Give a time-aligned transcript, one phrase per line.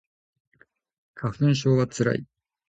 [1.13, 2.25] 花粉症はつらい